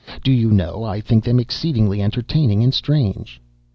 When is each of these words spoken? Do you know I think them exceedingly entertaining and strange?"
Do 0.23 0.31
you 0.31 0.49
know 0.51 0.83
I 0.83 0.99
think 0.99 1.23
them 1.23 1.39
exceedingly 1.39 2.01
entertaining 2.01 2.63
and 2.63 2.73
strange?" 2.73 3.39